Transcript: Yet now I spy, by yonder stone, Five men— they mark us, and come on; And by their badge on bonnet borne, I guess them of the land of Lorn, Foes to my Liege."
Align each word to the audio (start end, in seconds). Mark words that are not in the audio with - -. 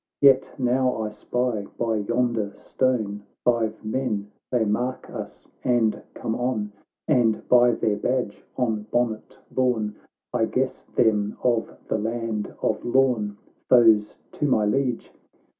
Yet 0.19 0.55
now 0.57 1.03
I 1.03 1.09
spy, 1.09 1.67
by 1.77 1.97
yonder 1.97 2.53
stone, 2.55 3.21
Five 3.45 3.85
men— 3.85 4.31
they 4.51 4.65
mark 4.65 5.07
us, 5.11 5.47
and 5.63 6.01
come 6.15 6.33
on; 6.33 6.71
And 7.07 7.47
by 7.47 7.73
their 7.73 7.97
badge 7.97 8.43
on 8.57 8.87
bonnet 8.89 9.37
borne, 9.51 9.95
I 10.33 10.45
guess 10.45 10.85
them 10.95 11.37
of 11.43 11.77
the 11.87 11.99
land 11.99 12.51
of 12.63 12.83
Lorn, 12.83 13.37
Foes 13.69 14.17
to 14.31 14.47
my 14.47 14.65
Liege." 14.65 15.13